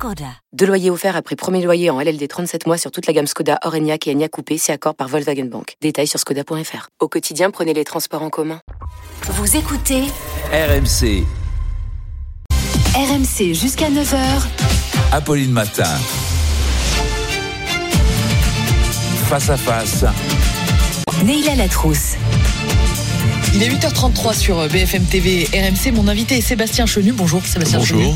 [0.00, 0.32] Skoda.
[0.54, 3.58] Deux loyers offerts après premier loyer en LLD 37 mois sur toute la gamme Skoda,
[3.64, 5.74] Orenia et Enya Coupé, c'est accord par Volkswagen Bank.
[5.82, 6.88] Détails sur skoda.fr.
[7.00, 8.62] Au quotidien, prenez les transports en commun.
[9.24, 10.04] Vous écoutez
[10.54, 11.26] RMC,
[12.94, 14.16] RMC jusqu'à 9h.
[15.12, 15.84] Apolline Matin.
[19.28, 20.06] Face à face,
[21.22, 22.16] Neila Latrousse.
[23.52, 25.92] Il est 8h33 sur BFM TV et RMC.
[25.92, 27.10] Mon invité est Sébastien Chenu.
[27.10, 28.00] Bonjour Sébastien Bonjour.
[28.00, 28.14] Chenu.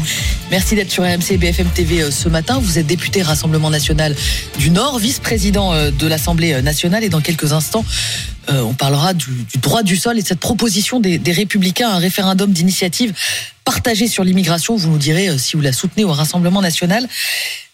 [0.53, 2.61] Merci d'être sur RMC et BFM TV euh, ce matin.
[2.63, 4.15] Vous êtes député Rassemblement National
[4.59, 7.85] du Nord, vice-président euh, de l'Assemblée nationale et dans quelques instants,
[8.49, 11.99] euh, on parlera du, droit du sol et de cette proposition des, des Républicains, un
[11.99, 13.13] référendum d'initiative
[13.65, 14.77] partagé sur l'immigration.
[14.77, 17.09] Vous nous direz euh, si vous la soutenez au Rassemblement National.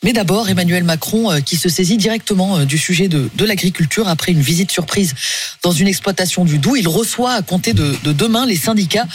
[0.02, 4.40] Mais d'abord, Emmanuel Macron euh, qui se saisit directement du sujet de, l'agriculture après une
[4.40, 5.14] visite surprise
[5.62, 6.76] dans une exploitation du Doubs.
[6.76, 9.06] Il reçoit à compter de, de demain les syndicats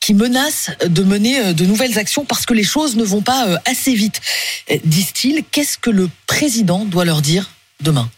[0.00, 3.94] qui menacent de mener de nouvelles actions parce que les choses ne vont pas assez
[3.94, 4.20] vite.
[4.84, 8.10] Disent-ils, qu'est-ce que le président doit leur dire demain?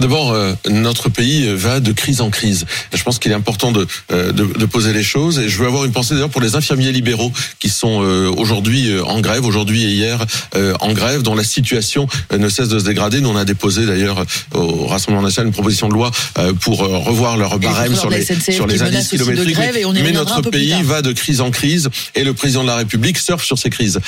[0.00, 2.66] D'abord, euh, notre pays va de crise en crise.
[2.92, 5.38] Je pense qu'il est important de, euh, de, de poser les choses.
[5.38, 8.90] Et je veux avoir une pensée d'ailleurs pour les infirmiers libéraux qui sont euh, aujourd'hui
[9.00, 10.24] en grève, aujourd'hui et hier
[10.80, 13.20] en grève, dont la situation ne cesse de se dégrader.
[13.20, 16.10] Nous, on a déposé d'ailleurs au Rassemblement national une proposition de loi
[16.60, 19.54] pour revoir leur barème sur les, sur les indices kilométriques.
[19.54, 23.18] grève mais notre pays va de crise en crise et le président de la République
[23.18, 24.00] surfe sur ces crises.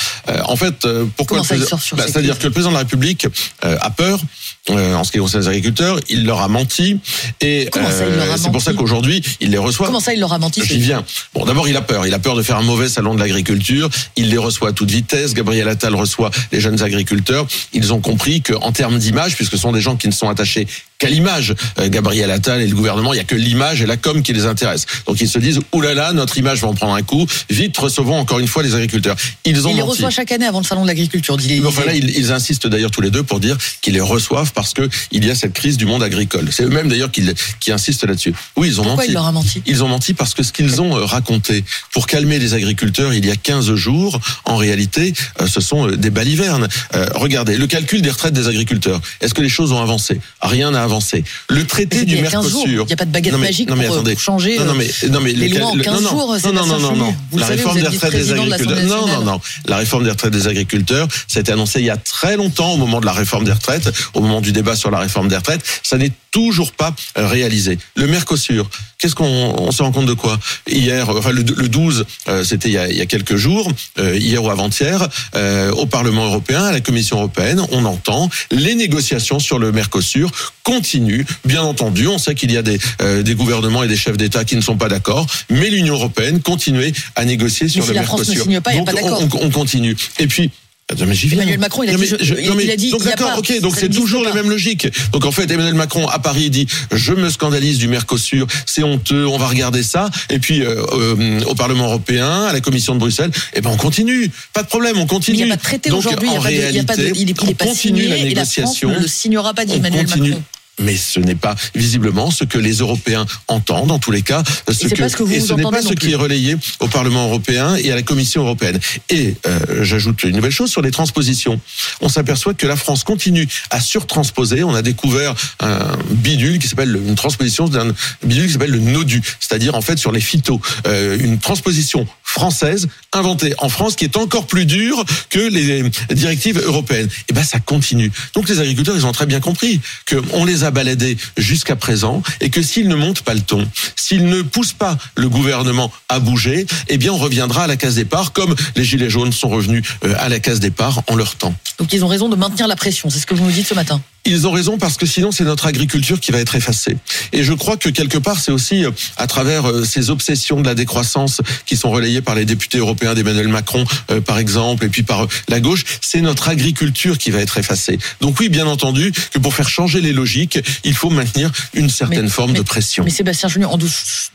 [0.44, 0.86] En fait,
[1.16, 3.26] pourquoi Bah, ces C'est-à-dire que le président de la République
[3.62, 4.20] a peur
[4.68, 5.69] en ce qui concerne les agriculteurs.
[6.08, 6.98] Il leur a menti
[7.40, 9.86] et a c'est pour ça qu'aujourd'hui il les reçoit.
[9.86, 11.04] Comment ça, il leur a menti J'y viens.
[11.34, 12.06] Bon, d'abord, il a peur.
[12.06, 13.88] Il a peur de faire un mauvais salon de l'agriculture.
[14.16, 15.34] Il les reçoit à toute vitesse.
[15.34, 17.46] Gabriel Attal reçoit les jeunes agriculteurs.
[17.72, 20.66] Ils ont compris qu'en termes d'image, puisque ce sont des gens qui ne sont attachés
[20.98, 23.96] qu'à l'image, euh, Gabriel Attal et le gouvernement, il y a que l'image et la
[23.96, 24.86] com qui les intéressent.
[25.06, 27.26] Donc ils se disent, oulala, notre image va en prendre un coup.
[27.48, 29.16] Vite, recevons encore une fois les agriculteurs.
[29.46, 29.92] Ils ont Il les menti.
[29.92, 32.90] reçoit chaque année avant le salon de l'agriculture, dit Enfin là, ils, ils insistent d'ailleurs
[32.90, 35.76] tous les deux pour dire qu'ils les reçoivent parce que il y a cette crise
[35.76, 36.48] du monde agricole.
[36.50, 37.22] C'est eux-mêmes d'ailleurs qui,
[37.60, 38.34] qui insistent là-dessus.
[38.56, 39.08] Oui, ils ont Pourquoi menti.
[39.10, 42.06] il leur a menti Ils ont menti parce que ce qu'ils ont euh, raconté pour
[42.06, 46.10] calmer les agriculteurs il y a 15 jours, en réalité, euh, ce sont euh, des
[46.10, 46.68] balivernes.
[46.94, 49.00] Euh, regardez, le calcul des retraites des agriculteurs.
[49.20, 50.20] Est-ce que les choses ont avancé?
[50.42, 51.24] Rien n'a avancé.
[51.48, 52.66] Le traité du il y a 15 jours.
[52.66, 52.84] Mercosur.
[52.84, 54.12] Il n'y a pas de baguette Non, mais- magique non, mais pour, attendez.
[54.14, 56.66] pour changer Non, mais, non, mais les le- lois en le- 15 non, jours, non,
[56.66, 57.16] non, non, non.
[57.30, 58.84] Vous La savez, réforme des retraites des de agriculteurs.
[58.86, 59.40] Non, non, non.
[59.66, 62.72] La réforme des retraites des agriculteurs, ça a été annoncé il y a très longtemps,
[62.72, 65.36] au moment de la réforme des retraites, au moment du débat sur la réforme des
[65.40, 65.64] retraites.
[65.82, 67.76] Ça n'est toujours pas euh, réalisé.
[67.96, 69.24] Le Mercosur, qu'est-ce qu'on
[69.58, 70.38] on se rend compte de quoi?
[70.70, 73.70] Hier, enfin le, le 12, euh, c'était il, y a- il y a quelques jours,
[73.98, 78.74] euh, hier ou avant-hier, euh, au Parlement européen, à la Commission européenne, on entend les
[78.76, 80.30] négociations sur le Mercosur
[80.62, 81.24] continuent.
[81.44, 82.78] Bien entendu, on sait qu'il y a des,
[83.24, 86.92] des gouvernements et des chefs d'État qui ne sont pas d'accord, mais l'Union européenne continue
[87.16, 88.44] à négocier sur si le la France ne Mercosur.
[88.44, 89.20] signe pas, il y a pas d'accord.
[89.20, 89.96] on, on- on continue.
[90.20, 90.50] Et puis
[90.90, 91.38] Attends, mais j'y viens.
[91.38, 93.30] Emmanuel Macron, il a Non, dit, mais je- non, mais- il a dit, donc d'accord,
[93.38, 94.30] ok, donc c'est toujours pas.
[94.30, 94.88] les mêmes logiques.
[95.12, 99.26] Donc en fait, Emmanuel Macron à Paris dit je me scandalise du Mercosur, c'est honteux,
[99.26, 100.10] on va regarder ça.
[100.30, 103.76] Et puis euh, euh, au Parlement européen, à la Commission de Bruxelles, eh ben on
[103.76, 105.38] continue, pas de problème, on Mais continue.
[105.38, 106.84] il n'y a pas de traité aujourd'hui, il n'y a pas de, il y a
[106.84, 109.06] pas de- réalité, il est, il est pas signé la et la France ne le
[109.08, 110.06] signera pas, dit Emmanuel.
[110.06, 110.42] Macron.
[110.80, 114.42] Mais ce n'est pas visiblement ce que les Européens entendent, en tous les cas.
[114.68, 115.96] Ce que, pas ce que vous et ce n'est pas ce plus.
[115.96, 118.78] qui est relayé au Parlement européen et à la Commission européenne.
[119.10, 121.60] Et euh, j'ajoute une nouvelle chose sur les transpositions.
[122.00, 124.64] On s'aperçoit que la France continue à surtransposer.
[124.64, 127.92] On a découvert un bidule qui s'appelle le- une transposition d'un
[128.24, 132.88] bidule qui s'appelle le NODU, c'est-à-dire en fait sur les phytos, Euh, une transposition française
[133.12, 137.08] inventée en France qui est encore plus dure que les directives européennes.
[137.28, 138.10] Et ben ça continue.
[138.34, 142.22] Donc les agriculteurs ils ont très bien compris que on les a baladés jusqu'à présent
[142.40, 146.20] et que s'ils ne montent pas le ton, s'ils ne poussent pas le gouvernement à
[146.20, 149.82] bouger, eh bien on reviendra à la case départ comme les gilets jaunes sont revenus
[150.04, 151.54] euh, à la case départ en leur temps.
[151.78, 153.74] Donc ils ont raison de maintenir la pression, c'est ce que vous nous dites ce
[153.74, 154.00] matin.
[154.30, 156.96] Ils ont raison parce que sinon c'est notre agriculture qui va être effacée.
[157.32, 160.66] Et je crois que quelque part c'est aussi euh, à travers euh, ces obsessions de
[160.66, 164.88] la décroissance qui sont relayées par les députés européens d'Emmanuel Macron euh, par exemple et
[164.88, 167.98] puis par la gauche, c'est notre agriculture qui va être effacée.
[168.20, 172.22] Donc oui, bien entendu que pour faire changer les logiques, il faut maintenir une certaine
[172.22, 173.02] Mais- forme mais- de pression.
[173.02, 173.92] Mais Sébastien Junior, en 12,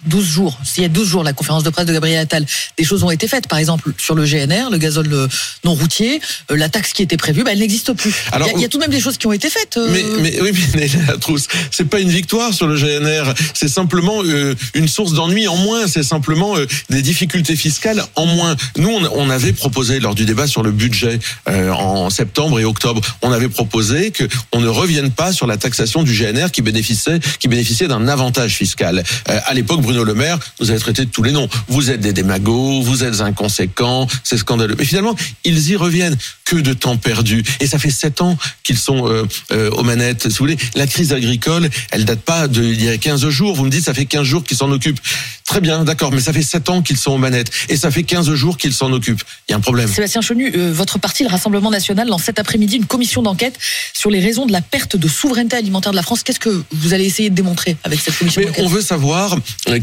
[0.08, 2.46] 12 jours, s'il y a 12 jours, la conférence de presse de Gabriel Attal,
[2.78, 3.48] des choses ont été faites.
[3.48, 5.30] Par exemple, sur le GNR, le gazole
[5.64, 6.20] non routier,
[6.50, 8.14] la taxe qui était prévue, bah, elle n'existe plus.
[8.34, 9.50] Alors, il, y a, il y a tout de même des choses qui ont été
[9.50, 9.78] faites.
[9.92, 13.34] Mais, mais oui, mais la trousse, c'est pas une victoire sur le GNR.
[13.54, 15.88] C'est simplement euh, une source d'ennui en moins.
[15.88, 18.56] C'est simplement euh, des difficultés fiscales en moins.
[18.78, 22.66] Nous, on, on avait proposé lors du débat sur le budget euh, en septembre et
[22.66, 26.62] octobre, on avait proposé que on ne revienne pas sur la taxation du GNR qui
[26.62, 29.04] bénéficiait, qui bénéficiait d'un avantage fiscal.
[29.30, 31.48] Euh, à l'époque, Bruno Le Maire nous avait traité de tous les noms.
[31.68, 34.76] Vous êtes des démagos, vous êtes inconséquents, c'est scandaleux.
[34.78, 36.18] Mais finalement, ils y reviennent.
[36.46, 37.44] Que de temps perdu.
[37.60, 40.24] Et ça fait sept ans qu'ils sont euh, euh, aux manettes.
[40.26, 43.56] Si vous voulez, la crise agricole, elle date pas de il y a 15 jours.
[43.56, 45.00] Vous me dites, ça fait 15 jours qu'ils s'en occupent.
[45.44, 47.50] Très bien, d'accord, mais ça fait sept ans qu'ils sont aux manettes.
[47.70, 49.24] Et ça fait 15 jours qu'ils s'en occupent.
[49.50, 49.88] Il y a un problème.
[49.88, 53.58] Sébastien Chenu, euh, votre parti, le Rassemblement National, lance cet après-midi une commission d'enquête
[53.94, 56.22] sur les raisons de la perte de souveraineté alimentaire de la France.
[56.22, 59.36] Qu'est-ce que vous allez essayer de démontrer avec cette commission Mais d'enquête on veut savoir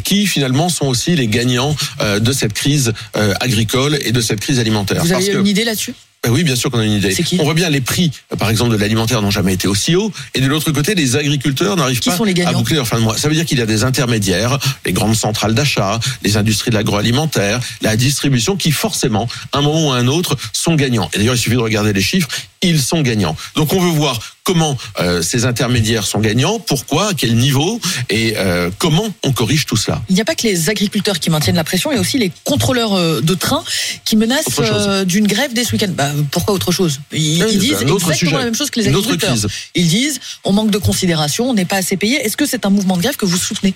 [0.04, 2.92] qui finalement sont aussi les gagnants de cette crise
[3.40, 5.02] agricole et de cette crise alimentaire.
[5.02, 5.94] Vous Parce avez que- une idée là-dessus?
[6.24, 7.16] Ben oui, bien sûr qu'on a une idée.
[7.40, 10.12] On voit bien les prix, euh, par exemple, de l'alimentaire n'ont jamais été aussi hauts.
[10.34, 12.16] Et de l'autre côté, les agriculteurs n'arrivent pas
[12.46, 13.18] à boucler leur fin de mois.
[13.18, 16.76] Ça veut dire qu'il y a des intermédiaires, les grandes centrales d'achat, les industries de
[16.76, 21.10] l'agroalimentaire, la distribution, qui forcément, à un moment ou à un autre, sont gagnants.
[21.12, 22.28] Et d'ailleurs, il suffit de regarder les chiffres,
[22.62, 23.36] ils sont gagnants.
[23.56, 27.80] Donc on veut voir comment euh, ces intermédiaires sont gagnants, pourquoi, à quel niveau,
[28.10, 30.02] et euh, comment on corrige tout cela.
[30.08, 32.18] Il n'y a pas que les agriculteurs qui maintiennent la pression, il y a aussi
[32.18, 33.62] les contrôleurs euh, de train
[34.04, 35.92] qui menacent euh, d'une grève dès ce week-end.
[35.94, 37.00] Bah, pourquoi autre chose?
[37.12, 38.36] Ils, disent exactement sujet.
[38.36, 39.36] la même chose que les agriculteurs.
[39.74, 42.16] Ils disent on manque de considération, on n'est pas assez payé.
[42.24, 43.74] Est-ce que c'est un mouvement de grève que vous soutenez?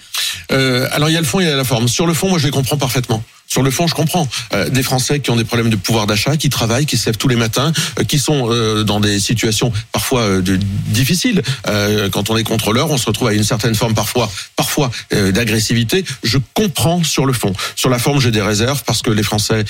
[0.48, 1.88] Alors il y a le fond et il y a la forme.
[1.88, 3.22] Sur le fond, moi je les comprends parfaitement.
[3.46, 6.36] Sur le fond, je comprends Euh, des Français qui ont des problèmes de pouvoir d'achat,
[6.36, 9.72] qui travaillent, qui se lèvent tous les matins, euh, qui sont euh, dans des situations
[9.92, 10.56] parfois euh, de,
[10.88, 11.42] difficiles.
[11.66, 15.32] Euh, quand on est contrôleur, on se retrouve à une certaine forme parfois, parfois euh,
[15.32, 16.04] d'agressivité.
[16.22, 17.52] Je comprends sur le fond.
[17.74, 19.64] Sur la forme, j'ai des réserves parce que les Français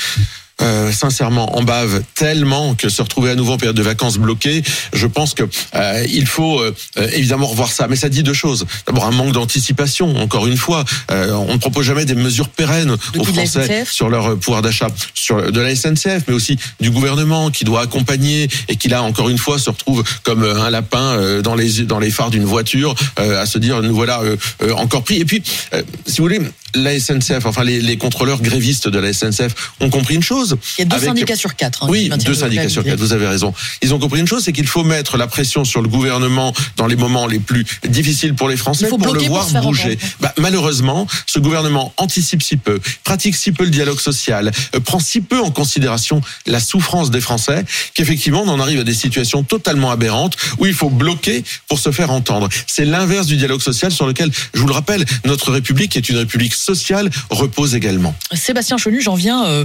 [0.62, 4.62] euh, sincèrement en bave tellement que se retrouver à nouveau en période de vacances bloquée,
[4.92, 5.42] je pense que
[5.74, 7.88] euh, il faut euh, euh, évidemment revoir ça.
[7.88, 8.66] Mais ça dit deux choses.
[8.86, 10.16] D'abord un manque d'anticipation.
[10.16, 14.32] Encore une fois, euh, on ne propose jamais des mesures pérennes aux Français sur leur
[14.32, 18.76] euh, pouvoir d'achat, sur de la SNCF, mais aussi du gouvernement qui doit accompagner et
[18.76, 22.10] qui là encore une fois se retrouve comme un lapin euh, dans les dans les
[22.10, 25.16] phares d'une voiture euh, à se dire nous voilà euh, euh, encore pris.
[25.16, 25.42] Et puis
[25.74, 26.40] euh, si vous voulez
[26.76, 30.56] la SNCF, enfin les, les contrôleurs grévistes de la SNCF ont compris une chose.
[30.78, 31.84] Il y a deux Avec- syndicats sur quatre.
[31.84, 33.52] hein, oui, deux syndicats sur quatre, vous avez raison.
[33.82, 36.86] Ils ont compris une chose, c'est qu'il faut mettre la pression sur le gouvernement dans
[36.86, 39.98] les moments les plus difficiles pour les Français pour le pour voir bouger.
[40.20, 44.98] Bah, malheureusement, ce gouvernement anticipe si peu, pratique si peu le dialogue social, euh, prend
[45.00, 47.64] si peu en considération la souffrance des Français,
[47.94, 51.90] qu'effectivement on en arrive à des situations totalement aberrantes où il faut bloquer pour se
[51.90, 52.48] faire entendre.
[52.66, 56.16] C'est l'inverse du dialogue social sur lequel, je vous le rappelle, notre République est une
[56.18, 58.14] République sociale repose également.
[58.34, 59.64] Sébastien Chenu, j'en viens euh,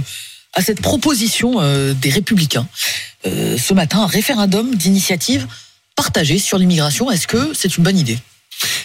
[0.54, 2.66] à cette proposition euh, des Républicains.
[3.26, 5.46] Euh, ce matin, un référendum d'initiative
[5.96, 7.10] partagée sur l'immigration.
[7.10, 8.18] Est-ce que c'est une bonne idée?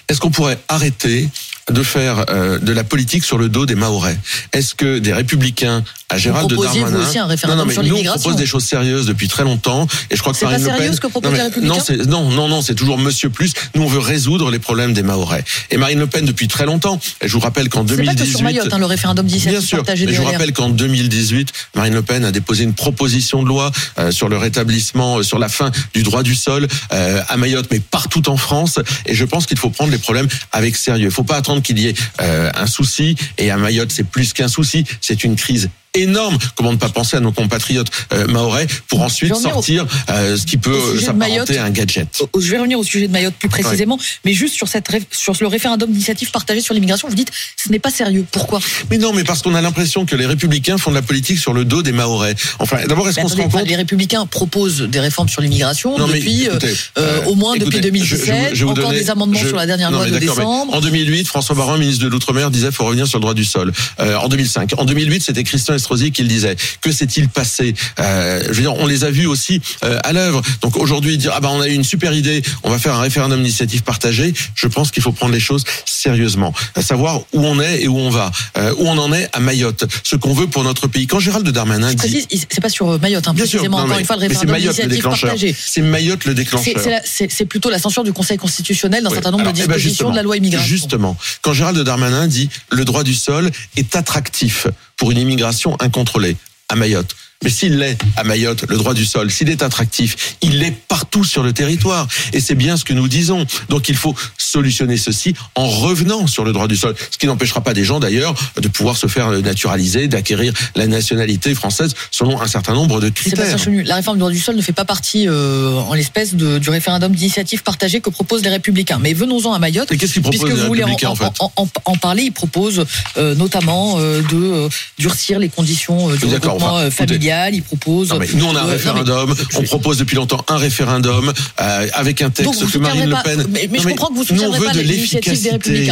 [0.10, 1.30] Est-ce qu'on pourrait arrêter
[1.72, 4.18] de faire euh, de la politique sur le dos des Mahorais
[4.54, 7.84] Est-ce que des républicains à Gérald vous Darmanin aussi, un référendum non, non, mais sur
[7.84, 10.52] nous, on propose des choses sérieuses depuis très longtemps et je crois que C'est pas
[10.52, 12.76] Marine Le sérieux Pen ce que proposent non, mais- non, c'est- non, non, non, c'est
[12.76, 13.52] toujours Monsieur Plus.
[13.76, 15.44] Nous, on veut résoudre les problèmes des Mahorais.
[15.70, 16.98] Et Marine Le Pen depuis très longtemps.
[17.20, 19.36] Et je vous rappelle qu'en C'est pas que 2018, sur Mayotte, hein, le référendum Bien
[19.38, 23.44] d'initiative sûr, mais je vous rappelle qu'en 2018, Marine Le Pen a déposé une proposition
[23.44, 27.22] de loi euh, sur le rétablissement, euh, sur la fin du droit du sol euh,
[27.28, 28.80] à Mayotte, mais partout en France.
[29.06, 31.08] Et je pense qu'il faut prendre les problèmes avec sérieux.
[31.08, 33.16] Il faut pas attendre qu'il y ait euh, un souci.
[33.38, 35.70] Et à Mayotte, c'est plus qu'un souci, c'est une crise
[36.02, 36.38] énorme.
[36.56, 39.86] Comment ne pas penser à nos compatriotes euh, maorais pour ensuite Je revenir au- sortir
[40.10, 42.08] euh, ce qui peut s'apparenter à un gadget.
[42.40, 45.48] Je vais revenir au sujet de Mayotte plus précisément, mais juste sur, cette, sur le
[45.48, 47.32] référendum d'initiative partagée sur l'immigration, vous dites
[47.64, 48.26] ce n'est pas sérieux.
[48.32, 48.60] Pourquoi?
[48.90, 51.54] Mais non, mais parce qu'on a l'impression que les républicains font de la politique sur
[51.54, 52.36] le dos des maorais.
[52.60, 56.48] Enfin, d'abord, est-ce qu'on se rend compte Les Républicains proposent des réformes sur l'immigration depuis,
[56.48, 58.90] euh, écoutez, euh, euh, au moins écoutez, depuis je- je- 2017, je vais vous encore
[58.90, 60.74] donner- des amendements je- sur la dernière non, loi de décembre.
[60.74, 63.72] En 2008, François Baron, ministre de l'Outre-mer, disait faut revenir sur le droit du sol.
[64.00, 66.56] Euh, en 2005, en 2008, c'était Christian Estrosi qui le disait.
[66.82, 67.74] Que s'est-il passé?
[68.00, 70.42] Euh, Je veux dire, on les a vus aussi euh, à l'œuvre.
[70.62, 73.00] Donc aujourd'hui, dire ah ben on a eu une super idée, on va faire un
[73.02, 74.34] référendum d'initiative partagée.
[74.56, 77.98] Je pense qu'il faut prendre les choses sérieusement, à savoir où on est et où
[77.98, 81.08] on va, euh, où on en est à Mayotte, ce qu'on veut pour notre pays.
[81.08, 84.06] Quand Gérald Darmanin dit c'est pas sur Mayotte, hein, Bien sûr, précisément, non, encore une
[84.06, 85.56] fois, le référendum d'initiative partagée.
[85.58, 87.02] C'est Mayotte le déclencheur.
[87.06, 89.16] C'est plutôt la censure du Conseil constitutionnel d'un Ouais.
[89.16, 90.68] certain nombre Alors, de eh ben, dispositions de la loi immigration.
[90.68, 94.68] Justement, quand Gérald Darmanin dit le droit du sol est attractif
[94.98, 96.36] pour une immigration incontrôlée
[96.70, 97.16] à Mayotte.
[97.44, 101.24] Mais s'il l'est à Mayotte, le droit du sol, s'il est attractif, il l'est partout
[101.24, 102.08] sur le territoire.
[102.34, 103.46] Et c'est bien ce que nous disons.
[103.70, 104.16] Donc il faut
[104.52, 106.96] solutionner ceci en revenant sur le droit du sol.
[107.12, 111.54] Ce qui n'empêchera pas des gens d'ailleurs de pouvoir se faire naturaliser, d'acquérir la nationalité
[111.54, 113.58] française selon un certain nombre de critères.
[113.86, 117.14] La réforme du droit du sol ne fait pas partie euh, en l'espèce du référendum
[117.14, 119.00] d'initiative partagée que proposent les Républicains.
[119.02, 119.92] Mais venons-en à Mayotte.
[119.92, 121.96] Et qu'est-ce qu'ils proposent Puisque les vous voulez en, Républicains, en fait en- en- en
[121.96, 122.86] parler, ils proposent
[123.18, 127.54] euh, notamment euh, de durcir les conditions du regroupement enfin, familial.
[127.56, 128.10] Ils proposent.
[128.10, 129.36] Non, mais nous, on a un mais- référendum.
[129.56, 133.46] on propose depuis longtemps un référendum avec un texte que Marine Le Pen.
[133.50, 135.88] Mais, mais Non, je comprends que vous nous, on veut de l'efficacité.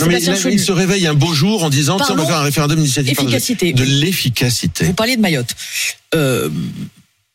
[0.00, 2.42] Non, mais là, il se réveille un beau jour en disant on va faire un
[2.42, 3.72] référendum d'initiative efficacité.
[3.72, 4.84] De l'efficacité.
[4.84, 5.54] Vous parliez de Mayotte.
[6.14, 6.48] Euh,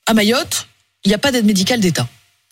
[0.05, 0.67] à Mayotte,
[1.05, 2.07] il n'y a pas d'aide médicale d'État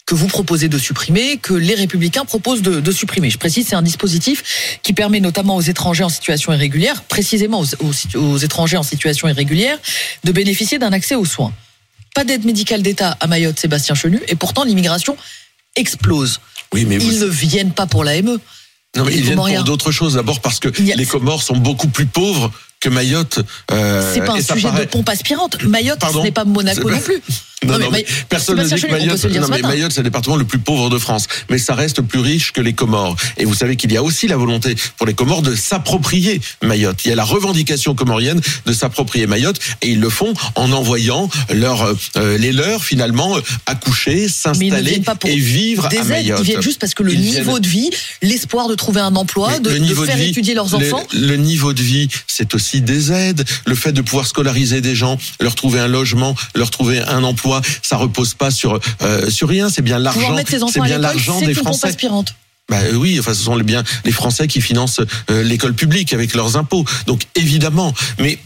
[0.05, 3.29] que vous proposez de supprimer, que les républicains proposent de, de supprimer.
[3.29, 7.65] Je précise, c'est un dispositif qui permet notamment aux étrangers en situation irrégulière, précisément aux,
[7.83, 9.77] aux- aux étrangers en situation irrégulière,
[10.23, 11.51] de bénéficier d'un accès aux soins.
[12.15, 15.17] Pas d'aide médicale d'État à Mayotte, Sébastien Chenu, et pourtant l'immigration
[15.77, 16.39] explose.
[16.73, 18.37] Oui, mais vous- Ils ne viennent pas pour l'AME.
[18.95, 20.15] Non, mais Les ils viennent pour d'autres choses.
[20.15, 23.39] D'abord parce que a- les Comores sont beaucoup plus pauvres que Mayotte.
[23.71, 25.61] euh, C'est pas un sujet paraît- de pompe aspirante.
[25.63, 27.21] Mayotte, Pardon ce n'est pas Monaco non plus.
[27.65, 29.61] Non, Non, mais non, mais May- personne ne dit que Mayotte, non, mais.
[29.63, 31.25] Mayotte, c'est le département le plus pauvre de France.
[31.49, 33.15] Mais ça reste plus riche que les Comores.
[33.37, 37.03] Et vous savez qu'il y a aussi la volonté pour les Comores de s'approprier Mayotte.
[37.05, 39.59] Il y a la revendication comorienne de s'approprier Mayotte.
[39.81, 45.35] Et ils le font en envoyant leur, euh, les leurs, finalement, euh, accoucher, s'installer et
[45.35, 46.39] vivre des à aides, Mayotte.
[46.41, 47.89] ils viennent juste parce que le Ils niveau viennent- de vie,
[48.21, 50.77] l'espoir de trouver un emploi, mais de, le de niveau de faire vie, étudier leurs
[50.77, 51.03] le- enfants.
[51.11, 53.43] Le, niveau de vie, c'est aussi des aides.
[53.65, 57.46] Le fait de pouvoir scolariser des gens, leur trouver un logement, leur trouver un emploi,
[57.81, 59.69] ça repose pas sur euh, sur rien.
[59.69, 60.35] C'est bien l'argent.
[60.71, 61.87] C'est bien l'argent des Français.
[61.87, 62.35] aspirante.
[62.69, 64.99] Bah euh, oui, enfin ce sont les bien les Français qui financent
[65.31, 66.83] euh, l'école publique avec leurs impôts.
[67.05, 68.37] Donc évidemment, mais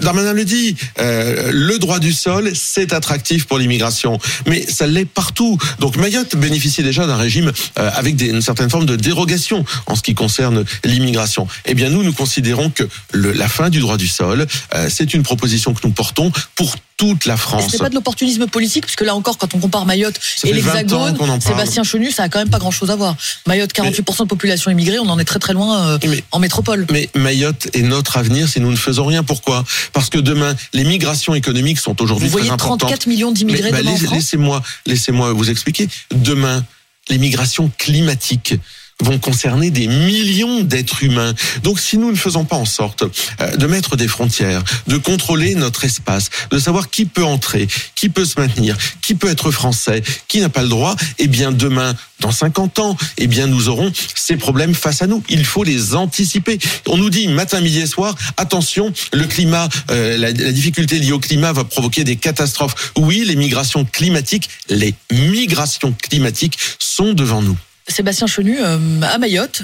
[0.00, 5.04] Darmanin le dit, euh, le droit du sol, c'est attractif pour l'immigration, mais ça l'est
[5.04, 5.58] partout.
[5.78, 9.94] Donc Mayotte bénéficie déjà d'un régime euh, avec des, une certaine forme de dérogation en
[9.94, 11.46] ce qui concerne l'immigration.
[11.66, 15.14] Eh bien nous, nous considérons que le, la fin du droit du sol, euh, c'est
[15.14, 17.64] une proposition que nous portons pour toute la France.
[17.68, 20.52] Ce n'est pas de l'opportunisme politique, puisque là encore, quand on compare Mayotte Ça et
[20.54, 21.40] fait 20 ans l'Hexagone.
[21.40, 23.16] Sébastien Chenu, ça a quand même pas grand-chose à voir.
[23.46, 26.86] Mayotte, 48% de population immigrée, on en est très très loin euh, Mais- en métropole.
[26.92, 29.24] Mais Mayotte est notre avenir si nous ne faisons rien.
[29.24, 29.64] Pourquoi?
[29.92, 32.80] Parce que demain, les migrations économiques sont aujourd'hui Vous très voyez importantes.
[32.80, 35.88] 34 millions d'immigrés bah, Laissez-moi, laissez-moi vous expliquer.
[36.10, 36.64] Demain,
[37.08, 38.54] les migrations climatiques
[39.02, 41.34] vont concerner des millions d'êtres humains.
[41.62, 43.04] Donc si nous ne faisons pas en sorte
[43.40, 48.08] euh, de mettre des frontières, de contrôler notre espace, de savoir qui peut entrer, qui
[48.08, 51.94] peut se maintenir, qui peut être français, qui n'a pas le droit, eh bien demain,
[52.20, 55.22] dans 50 ans, eh bien nous aurons ces problèmes face à nous.
[55.28, 56.58] Il faut les anticiper.
[56.88, 61.12] On nous dit matin, midi et soir, attention, le climat, euh, la, la difficulté liée
[61.12, 62.92] au climat va provoquer des catastrophes.
[62.96, 67.56] Oui, les migrations climatiques, les migrations climatiques sont devant nous.
[67.92, 69.62] Sébastien Chenu, euh, à Mayotte,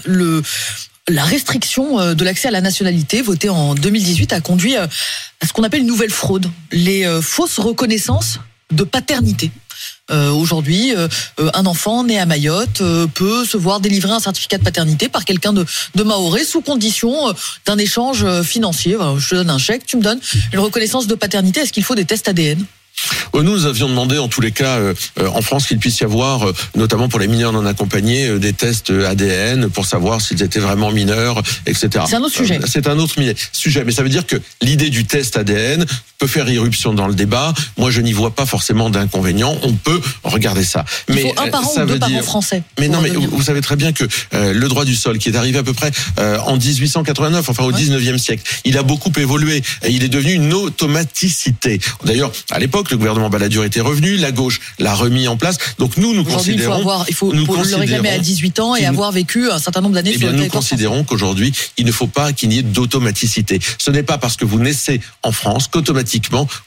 [1.08, 4.86] la restriction euh, de l'accès à la nationalité votée en 2018 a conduit euh,
[5.40, 8.38] à ce qu'on appelle une nouvelle fraude, les fausses reconnaissances
[8.70, 9.50] de paternité.
[10.10, 10.94] Aujourd'hui,
[11.38, 12.82] un enfant né à Mayotte
[13.14, 15.64] peut se voir délivrer un certificat de paternité par quelqu'un de,
[16.02, 17.14] Maoré sous condition
[17.66, 18.96] d'un échange financier.
[19.18, 20.20] Je te donne un chèque, tu me donnes
[20.52, 21.60] une reconnaissance de paternité.
[21.60, 22.64] Est-ce qu'il faut des tests ADN
[23.34, 26.04] Nous, nous avions demandé, en tous les cas, euh, euh, en France, qu'il puisse y
[26.04, 30.20] avoir, euh, notamment pour les mineurs non accompagnés, euh, des tests euh, ADN pour savoir
[30.20, 32.04] s'ils étaient vraiment mineurs, etc.
[32.08, 32.58] C'est un autre sujet.
[32.58, 33.14] Euh, C'est un autre
[33.52, 35.86] sujet, mais ça veut dire que l'idée du test ADN
[36.18, 37.54] peut faire irruption dans le débat.
[37.76, 39.56] Moi, je n'y vois pas forcément d'inconvénient.
[39.62, 40.84] On peut regarder ça.
[41.08, 42.62] Il mais faut un euh, parent ça ou deux veut parents dire- français.
[42.78, 43.30] mais non, mais devenir.
[43.30, 44.02] vous savez très bien que
[44.34, 47.62] euh, le droit du sol, qui est arrivé à peu près euh, en 1889, enfin
[47.64, 47.78] au Ouais.
[47.80, 51.78] 19e siècle, il a beaucoup évolué et il est devenu une automaticité.
[52.04, 55.58] D'ailleurs, à l'époque, le gouvernement Balladur était revenu, la gauche l'a remis en place.
[55.78, 58.22] Donc nous, nous Aujourd'hui, il faut considérons, avoir, il faut, nous le réclamer à considérons
[58.22, 61.86] 18 ans et avoir vécu un certain nombre d'années eh bien, nous considérons qu'aujourd'hui, il
[61.86, 63.60] ne faut pas qu'il n'y ait d'automaticité.
[63.78, 66.07] Ce n'est pas parce que vous naissez en France qu'automatiquement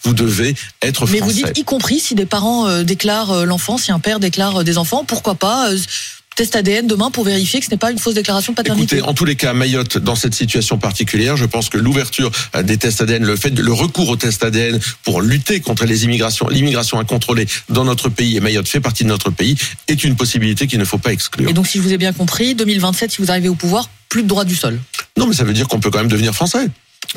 [0.03, 1.33] vous devez être Mais français.
[1.41, 4.61] vous dites, y compris si des parents euh, déclarent euh, l'enfant, si un père déclare
[4.61, 5.69] euh, des enfants, pourquoi pas
[6.37, 9.09] test ADN demain pour vérifier que ce n'est pas une fausse déclaration de paternité Écoutez,
[9.09, 12.31] en tous les cas, Mayotte, dans cette situation particulière, je pense que l'ouverture
[12.63, 16.05] des tests ADN, le fait, de- le recours aux tests ADN pour lutter contre les
[16.05, 19.57] immigrations, l'immigration incontrôlée dans notre pays, et Mayotte fait partie de notre pays,
[19.89, 21.49] est une possibilité qu'il ne faut pas exclure.
[21.49, 24.23] Et donc, si je vous ai bien compris, 2027, si vous arrivez au pouvoir, plus
[24.23, 24.79] de droit du sol.
[25.17, 26.65] Non, mais ça veut dire qu'on peut quand même devenir français.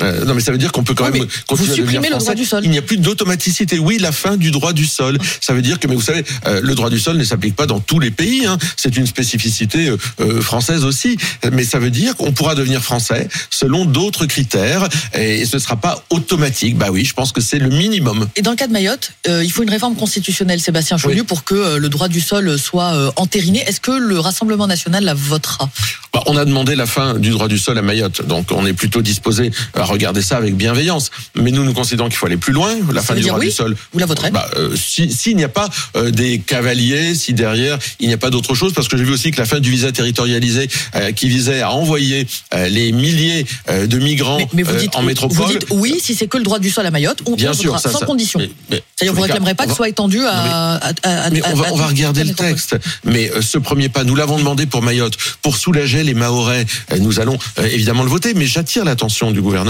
[0.01, 2.17] Euh, non, mais ça veut dire qu'on peut quand même continuer vous à supprimez le
[2.17, 2.61] droit du sol.
[2.65, 3.79] Il n'y a plus d'automaticité.
[3.79, 5.17] Oui, la fin du droit du sol.
[5.41, 7.65] Ça veut dire que, mais vous savez, euh, le droit du sol ne s'applique pas
[7.65, 8.45] dans tous les pays.
[8.45, 8.57] hein.
[8.75, 11.17] C'est une spécificité euh, française aussi.
[11.51, 15.77] Mais ça veut dire qu'on pourra devenir français selon d'autres critères et ce ne sera
[15.77, 16.77] pas automatique.
[16.77, 18.27] Bah oui, je pense que c'est le minimum.
[18.35, 21.23] Et dans le cas de Mayotte, il faut une réforme constitutionnelle, Sébastien Chenu, Oui.
[21.23, 23.59] pour que le droit du sol soit entériné.
[23.67, 25.69] Est-ce que le Rassemblement national la votera?
[26.13, 28.73] Bah, on a demandé la fin du droit du sol à Mayotte, donc on est
[28.73, 31.11] plutôt disposé à regarder ça avec bienveillance.
[31.35, 32.75] Mais nous, nous considérons qu'il faut aller plus loin.
[32.93, 33.75] La fin du droit oui du sol.
[33.93, 37.77] Vous la voterez bah, euh, si- S'il n'y a pas euh, des cavaliers, si derrière
[37.99, 39.71] il n'y a pas d'autre chose, parce que j'ai vu aussi que la fin du
[39.71, 42.27] visa territorialisé euh, qui visait à envoyer
[42.69, 45.47] les milliers de migrants mais, mais vous dites, en vous métropole.
[45.49, 47.63] dites oui si c'est que le droit du sol à Mayotte, on, Bien on sûr,
[47.73, 48.39] votera ça, sans ça- condition.
[48.39, 50.29] mais- mais- C'est-à-dire en les cas, réclamerez pas que ce soit étendu à,
[50.75, 50.91] à, à-
[51.25, 52.75] à- mais à- on va, on va regarder le texte.
[53.03, 56.65] Mais ce premier pas, nous l'avons demandé pour Mayotte, pour soulager les Mahorais.
[56.99, 57.37] Nous allons
[57.71, 59.64] évidemment le voter, mais j'attire l'attention du gouvernement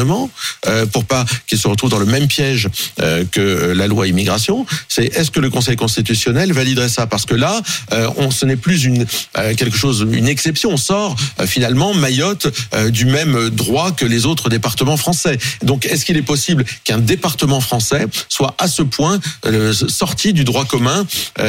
[0.68, 2.70] euh, pour pas qu'il se retrouve dans le même piège
[3.02, 4.66] euh, que euh, la loi immigration.
[4.88, 7.08] C'est est-ce que le Conseil constitutionnel validerait ça?
[7.08, 7.62] Parce que là,
[8.18, 9.06] on, ce n'est plus une
[9.58, 10.72] quelque chose, une exception.
[10.72, 12.48] On sort finalement Mayotte
[12.90, 15.38] du même droit que les autres départements français.
[15.64, 19.20] Donc, est-ce qu'il est possible qu'un département français soit à ce point
[19.88, 21.06] sorti du droit commun?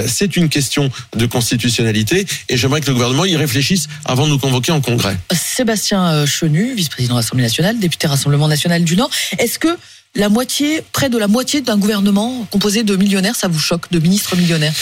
[0.07, 4.39] C'est une question de constitutionnalité et j'aimerais que le gouvernement y réfléchisse avant de nous
[4.39, 5.17] convoquer en congrès.
[5.33, 9.11] Sébastien Chenu, vice-président de l'Assemblée nationale, député Rassemblement national du Nord.
[9.39, 9.77] Est-ce que
[10.15, 13.99] la moitié, près de la moitié d'un gouvernement composé de millionnaires, ça vous choque, de
[13.99, 14.75] ministres millionnaires?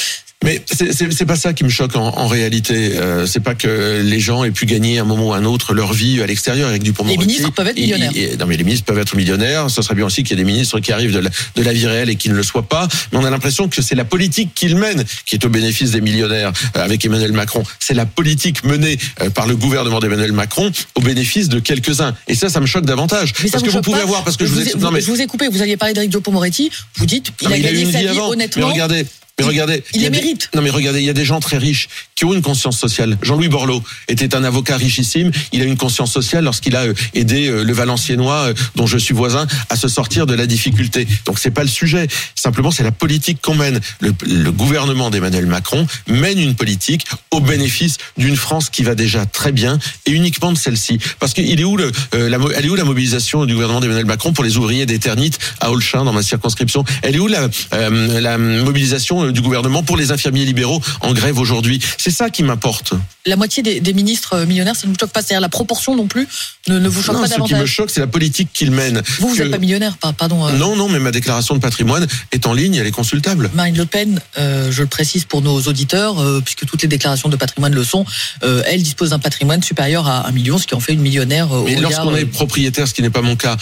[0.45, 2.93] Mais c'est- pas ça qui me choque en, en réalité.
[2.97, 5.45] Euh, c'est pas que les gens aient pu gagner à un moment ou à un
[5.45, 8.11] autre leur vie à l'extérieur avec du Les ministres peuvent être millionnaires.
[8.39, 9.71] non mais les ministres peuvent être millionnaires.
[9.71, 11.73] Ce serait bien aussi qu'il y ait des ministres qui arrivent de la, de la
[11.73, 12.87] vie réelle et qui ne le soient pas.
[13.13, 16.01] Mais on a l'impression que c'est la politique qu'ils mènent qui est au bénéfice des
[16.03, 17.63] millionnaires euh, avec Emmanuel Macron.
[17.81, 22.15] C'est la politique menée euh, par le gouvernement d'Emmanuel Macron au bénéfice de quelques-uns.
[22.29, 23.33] Et ça, ça me choque davantage.
[23.43, 25.01] Mais ça parce que vous pouvez pas avoir, parce que je vous, ai, non mais
[25.01, 27.85] je vous ai coupé, vous alliez parler d'Éric Dupond-Moretti, vous dites, il non, a gagné
[27.91, 28.31] sa vie vie avant.
[28.31, 28.67] honnêtement.
[28.67, 29.07] Mais regardez,
[29.39, 30.51] mais regardez, il y a les des- mérite.
[30.55, 33.19] Non mais regardez, il y a des gens très riches qui ont une conscience sociale.
[33.23, 35.33] Jean-Louis Borloo était un avocat richissime.
[35.53, 38.97] Il a une conscience sociale lorsqu'il a euh, aidé euh, le Valenciennois, euh, dont je
[38.99, 41.09] suis voisin, à se sortir de la difficulté.
[41.27, 42.07] Donc c'est pas le sujet.
[42.37, 43.81] Simplement, c'est la politique qu'on mène.
[44.01, 49.27] Le, le gouvernement d'Emmanuel Macron mène une politique au bénéfice d'une France qui va déjà
[49.27, 50.99] très bien et uniquement de celle-ci.
[51.19, 54.07] Parce qu'il est où le, euh, la, elle est où la mobilisation du gouvernement d'Emmanuel
[54.07, 56.85] Macron pour les ouvriers d'Eternit à Holchin dans ma circonscription?
[57.03, 61.13] Elle est où la, euh, la mobilisation euh, du gouvernement pour les infirmiers libéraux en
[61.13, 62.95] grève aujourd'hui C'est ça qui m'importe.
[63.27, 65.23] La moitié des, des ministres euh, millionnaires, ça ne vous choque pas.
[65.23, 66.29] C'est-à-dire la proportion non plus
[66.69, 67.69] ne, ne vous choque Non, pas ce qui me davantage.
[67.71, 69.03] choque, c'est la politique qu'il mène.
[69.19, 70.47] Vous, vous Que- n'êtes pas millionnaire, par- pardon.
[70.47, 73.51] euh, Non, non, mais ma déclaration de patrimoine est en ligne, elle est consultable.
[73.55, 77.29] Marine Le Pen, euh, je le précise pour nos auditeurs, euh, puisque toutes les déclarations
[77.29, 78.05] de patrimoine le sont,
[78.43, 81.49] elle dispose d'un patrimoine supérieur à un million, ce qui en fait une millionnaire.
[81.65, 83.57] Mais lorsqu'on est propriétaire, ce qui n'est pas mon cas,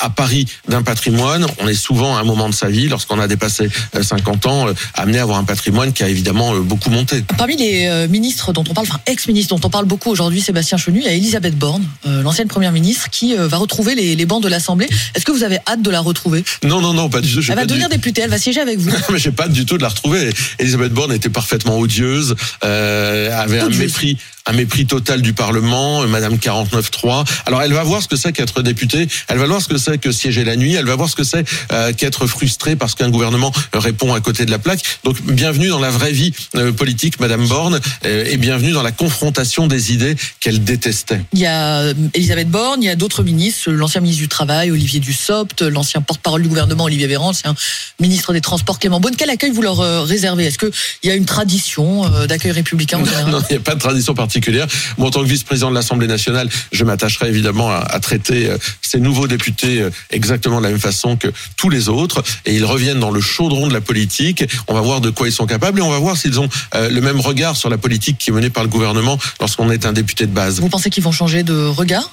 [0.00, 3.26] à Paris d'un patrimoine, on est souvent à un moment de sa vie, lorsqu'on a
[3.28, 4.66] dépassé euh, 50 ans,
[5.08, 7.24] amené à avoir un patrimoine qui a évidemment euh, beaucoup monté.
[7.38, 10.76] Parmi les euh, ministres dont on parle, enfin ex-ministres dont on parle beaucoup aujourd'hui, Sébastien
[10.76, 14.26] Chenu, il y a Elisabeth Borne, euh, l'ancienne première ministre, qui va retrouver les, les
[14.26, 14.86] bancs de l'Assemblée.
[15.14, 16.44] Est-ce que vous avez hâte de la retrouver?
[16.62, 17.40] Non, non, non, pas du tout.
[17.48, 18.90] Elle va du- devenir députée, elle va siéger avec vous.
[18.98, 20.30] Non, mais j'ai pas du tout de la retrouver.
[20.58, 26.34] Elisabeth Borne était parfaitement odieuse, euh, avait un mépris, un mépris total du Parlement, Madame
[26.34, 27.24] 49.3.
[27.46, 29.98] Alors elle va voir ce que c'est qu'être députée, elle va voir ce que c'est
[29.98, 33.08] que siéger la nuit, elle va voir ce que c'est euh, qu'être frustrée parce qu'un
[33.08, 34.80] gouvernement répond à côté de la plaque.
[35.04, 38.92] Donc bienvenue dans la vraie vie euh, politique, Madame Borne, euh, et bienvenue dans la
[38.92, 41.20] confrontation des idées qu'elle détestait.
[41.32, 44.70] Il y a euh, Elisabeth Borne, il y a d'autres ministres, l'ancien ministre du Travail,
[44.70, 47.54] Olivier Dussopt, l'ancien porte-parole du gouvernement, Olivier Véran, l'ancien
[48.00, 49.14] ministre des Transports, Clément Beaune.
[49.16, 50.46] Quel accueil vous leur réservez?
[50.46, 50.70] Est-ce qu'il
[51.04, 53.30] y a une tradition d'accueil républicain en général?
[53.30, 54.66] Non, il n'y a pas de tradition particulière.
[54.96, 58.50] Moi, en tant que vice-président de l'Assemblée nationale, je m'attacherai évidemment à, à traiter
[58.82, 62.22] ces nouveaux députés exactement de la même façon que tous les autres.
[62.46, 64.44] Et ils reviennent dans le chaudron de la politique.
[64.66, 66.88] On va voir de quoi ils sont capables et on va voir s'ils ont euh,
[66.88, 69.92] le même regard sur la politique qui est menée par le gouvernement lorsqu'on est un
[69.92, 70.60] député de base.
[70.60, 72.10] Vous pensez qu'ils vont changer de regard?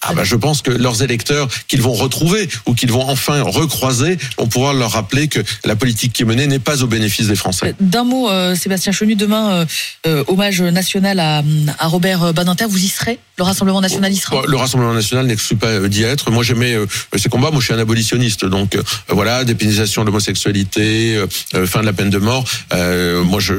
[0.00, 4.16] Ah bah, je pense que leurs électeurs qu'ils vont retrouver ou qu'ils vont enfin recroiser
[4.38, 7.36] vont pouvoir leur rappeler que la politique qui est menée n'est pas au bénéfice des
[7.36, 7.74] Français.
[7.80, 9.66] D'un mot, euh, Sébastien Chenu, demain, euh,
[10.06, 11.42] euh, hommage national à,
[11.78, 13.18] à Robert Badinter, vous y serez?
[13.36, 14.36] Le Rassemblement national y sera?
[14.36, 16.30] Bon, Le Rassemblement national n'exclut pas euh, d'y être.
[16.30, 17.50] Moi, j'aimais euh, ces combats.
[17.50, 18.44] Moi, je suis un abolitionniste.
[18.44, 22.44] Donc, euh, voilà, dépénalisation de l'homosexualité, euh, euh, fin de la peine de de mort.
[22.72, 23.54] Euh, moi, je,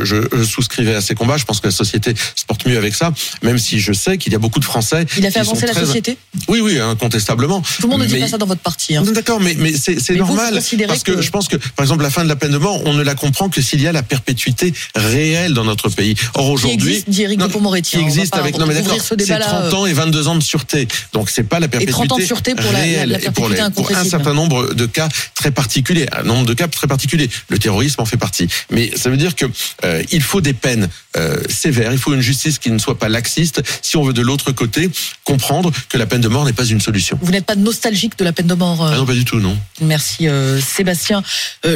[0.45, 1.37] souscrivais à ces combats.
[1.37, 3.11] Je pense que la société se porte mieux avec ça,
[3.43, 5.05] même si je sais qu'il y a beaucoup de Français.
[5.17, 6.17] Il a fait avancer la très- société?
[6.47, 7.61] Oui, oui, incontestablement.
[7.61, 8.95] Tout le monde ne dit Mais- pas ça dans votre parti.
[8.95, 9.03] hein.
[9.13, 10.53] D'accord, mais, mais c'est vous, normal.
[10.87, 12.81] Parce que, que- je pense que, par exemple, la fin de la peine de mort,
[12.85, 16.15] on ne la comprend que s'il y a la perpétuité réelle dans notre pays.
[16.33, 16.95] Or, Qui aujourd'hui.
[16.95, 17.47] existe, Non,
[17.81, 19.93] qui hein, existe pas avec non mais d'accord ce c'est débat-là, 30 euh, ans et
[19.93, 22.71] 22 ans de sûreté donc c'est pas la perpétuité 30 ans de sûreté pour la-
[22.73, 26.07] la- réelle la et pour, perpétuité les- pour un certain nombre de cas très particuliers
[26.11, 29.35] un nombre de cas très particuliers le terrorisme en fait partie mais ça veut dire
[29.35, 29.45] que
[29.83, 33.09] euh, il faut des peines euh, sévères il faut une justice qui ne soit pas
[33.09, 33.61] laxiste.
[33.81, 34.89] Si on veut de l'autre côté
[35.23, 37.17] comprendre que la peine de mort n'est pas une solution.
[37.21, 39.39] Vous n'êtes pas nostalgique de la peine de mort euh, ah non pas du tout
[39.39, 39.57] non.
[39.81, 40.27] Merci
[40.61, 41.23] Sébastien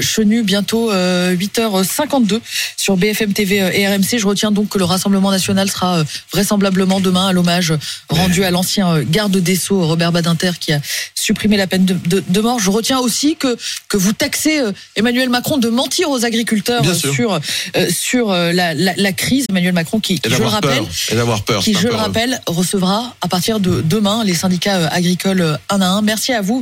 [0.01, 2.39] Chenu, bientôt euh, 8h52
[2.77, 4.17] sur BFM TV et RMC.
[4.17, 7.73] Je retiens donc que le Rassemblement national sera vraisemblablement demain à l'hommage
[8.09, 10.81] rendu à l'ancien garde des Sceaux Robert Badinter qui a
[11.15, 12.59] supprimé la peine de, de- de mort.
[12.59, 14.61] Je retiens aussi que, que vous taxez
[14.95, 17.13] Emmanuel Macron de mentir aux agriculteurs Bien sûr.
[17.13, 19.45] sur, euh, sur euh, la, la- la crise.
[19.49, 20.83] Emmanuel Macron qui, je le rappelle,
[21.15, 25.59] peur peur qui, je le rappelle, recevra à partir de demain les syndicats euh, agricoles
[25.69, 26.01] un à un.
[26.01, 26.57] Merci à vous.